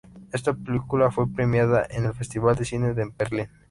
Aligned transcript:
Esta 0.31 0.53
película 0.55 1.11
fue 1.11 1.31
premiada 1.31 1.85
en 1.91 2.05
el 2.05 2.15
Festival 2.15 2.55
de 2.55 2.65
cine 2.65 2.95
de 2.95 3.13
Berlín. 3.15 3.49